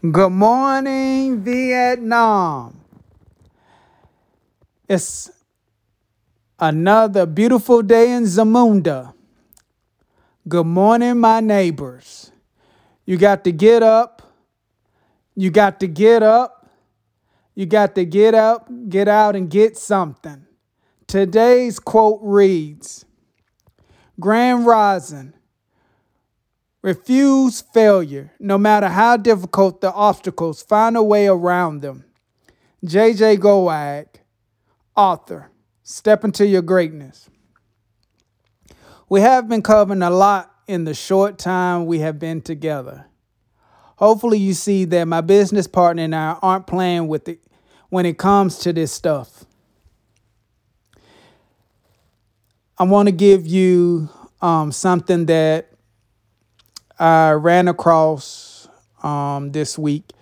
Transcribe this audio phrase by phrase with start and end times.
[0.00, 2.78] Good morning, Vietnam.
[4.88, 5.28] It's
[6.56, 9.12] another beautiful day in Zamunda.
[10.46, 12.30] Good morning, my neighbors.
[13.06, 14.22] You got to get up.
[15.34, 16.70] You got to get up.
[17.56, 20.46] You got to get up, get out, and get something.
[21.08, 23.04] Today's quote reads
[24.20, 25.32] Grand Rising.
[26.82, 28.32] Refuse failure.
[28.38, 32.04] No matter how difficult the obstacles, find a way around them.
[32.84, 33.38] J.J.
[33.38, 34.06] Goldwag,
[34.96, 35.50] author.
[35.82, 37.28] Step into your greatness.
[39.08, 43.06] We have been covering a lot in the short time we have been together.
[43.96, 47.40] Hopefully, you see that my business partner and I aren't playing with it
[47.88, 49.44] when it comes to this stuff.
[52.78, 54.08] I want to give you
[54.40, 55.67] um, something that
[56.98, 58.68] I ran across
[59.02, 60.12] um, this week.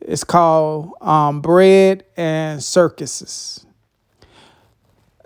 [0.00, 3.64] It's called um, Bread and Circuses.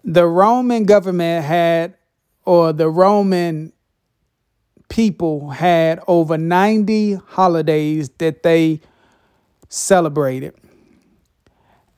[0.05, 1.95] The Roman government had,
[2.45, 3.73] or the Roman
[4.89, 8.81] people had over 90 holidays that they
[9.69, 10.55] celebrated.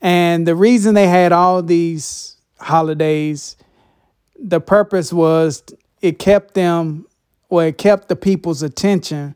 [0.01, 3.57] And the reason they had all these holidays,
[4.39, 5.63] the purpose was
[6.01, 7.07] it kept them
[7.49, 9.35] or it kept the people's attention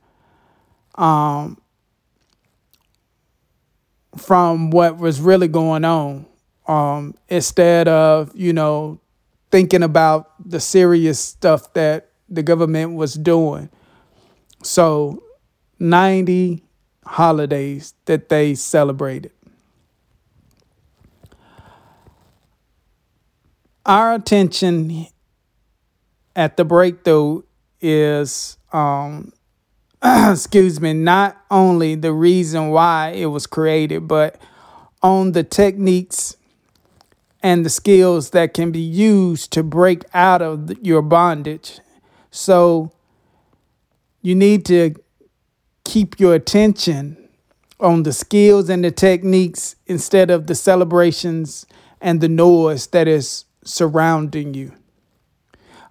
[0.96, 1.58] um,
[4.16, 6.26] from what was really going on
[6.66, 9.00] um, instead of you know
[9.50, 13.68] thinking about the serious stuff that the government was doing.
[14.62, 15.22] So
[15.80, 16.62] 90
[17.04, 19.32] holidays that they celebrated.
[23.84, 25.06] Our attention
[26.36, 27.42] at the breakthrough
[27.80, 29.32] is um
[30.04, 34.40] excuse me not only the reason why it was created but
[35.02, 36.36] on the techniques
[37.42, 41.80] and the skills that can be used to break out of your bondage.
[42.30, 42.92] So
[44.22, 44.94] you need to
[45.84, 47.16] keep your attention
[47.80, 51.66] on the skills and the techniques instead of the celebrations
[52.00, 54.72] and the noise that is surrounding you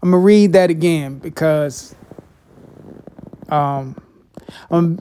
[0.02, 1.94] I'm gonna read that again because
[3.50, 4.02] um,
[4.72, 5.00] um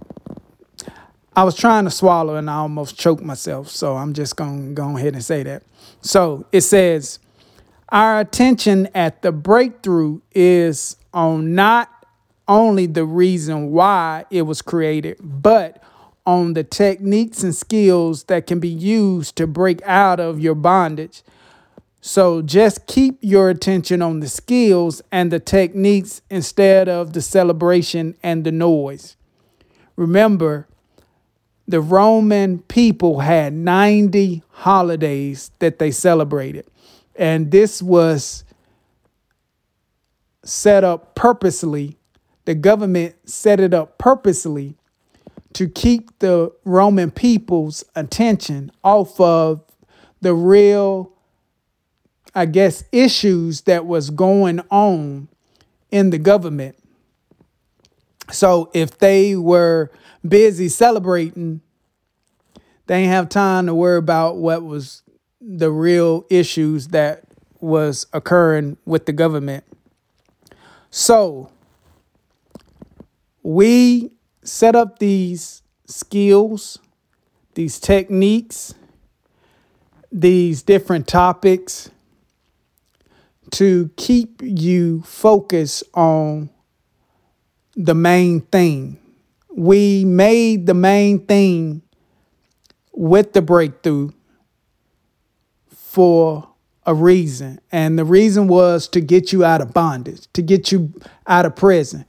[1.37, 4.97] I was trying to swallow and I almost choked myself, so I'm just gonna go
[4.97, 5.63] ahead and say that.
[6.01, 7.21] So it says,
[7.91, 11.91] our attention at the breakthrough is on not
[12.49, 15.81] only the reason why it was created, but
[16.27, 21.23] on the techniques and skills that can be used to break out of your bondage
[22.01, 28.17] so just keep your attention on the skills and the techniques instead of the celebration
[28.23, 29.17] and the noise.
[29.97, 30.69] Remember,
[31.67, 36.67] the Roman people had 90 holidays that they celebrated.
[37.17, 38.45] And this was
[40.45, 41.99] set up purposely.
[42.45, 44.77] The government set it up purposely
[45.55, 49.63] to keep the Roman people's attention off of
[50.21, 51.13] the real
[52.35, 55.29] I guess, issues that was going on
[55.91, 56.77] in the government.
[58.31, 59.91] So if they were
[60.27, 61.61] busy celebrating,
[62.87, 65.03] they didn't have time to worry about what was
[65.41, 67.25] the real issues that
[67.61, 69.65] was occurring with the government.
[70.91, 71.51] So
[73.43, 74.11] we
[74.43, 76.79] set up these skills,
[77.55, 78.75] these techniques,
[80.11, 81.91] these different topics
[83.53, 86.51] to keep you focused on
[87.77, 88.99] the main thing.
[89.51, 91.83] We made the main thing
[92.93, 94.11] with the breakthrough
[95.69, 96.49] for
[96.85, 97.61] a reason.
[97.71, 100.93] And the reason was to get you out of bondage, to get you
[101.27, 102.05] out of prison.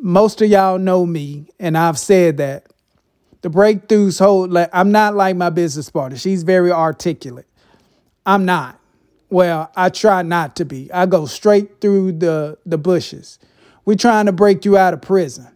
[0.00, 2.66] Most of y'all know me, and I've said that.
[3.42, 6.18] The breakthroughs hold, like, I'm not like my business partner.
[6.18, 7.46] She's very articulate.
[8.26, 8.79] I'm not.
[9.30, 10.92] Well, I try not to be.
[10.92, 13.38] I go straight through the, the bushes.
[13.84, 15.48] We're trying to break you out of prison.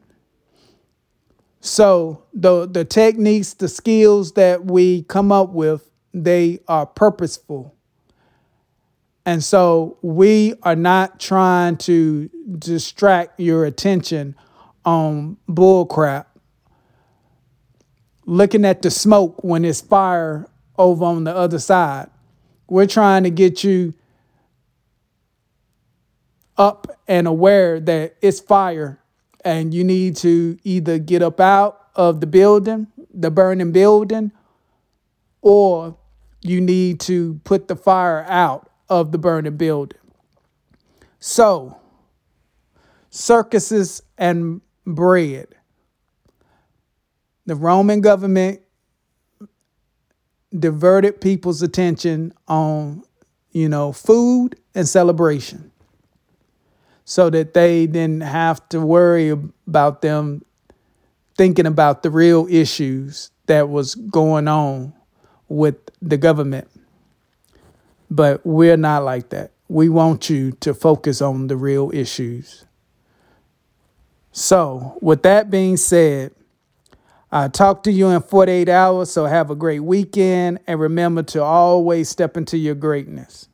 [1.61, 7.75] So the the techniques, the skills that we come up with, they are purposeful.
[9.25, 12.29] And so we are not trying to
[12.59, 14.37] distract your attention
[14.85, 16.26] on bullcrap.
[18.26, 22.11] Looking at the smoke when it's fire over on the other side.
[22.69, 23.94] We're trying to get you
[26.56, 29.00] up and aware that it's fire
[29.44, 34.32] and you need to either get up out of the building, the burning building
[35.43, 35.96] or
[36.40, 39.99] you need to put the fire out of the burning building.
[41.20, 41.78] So,
[43.11, 45.49] circuses and bread.
[47.46, 48.61] The Roman government
[50.59, 53.03] diverted people's attention on,
[53.53, 55.71] you know, food and celebration
[57.05, 60.45] so that they didn't have to worry about them
[61.37, 64.93] thinking about the real issues that was going on
[65.49, 66.69] with the government.
[68.11, 69.53] But we're not like that.
[69.69, 72.65] We want you to focus on the real issues.
[74.31, 76.33] So, with that being said,
[77.35, 79.11] I'll talk to you in 48 hours.
[79.11, 83.49] So, have a great weekend and remember to always step into your greatness.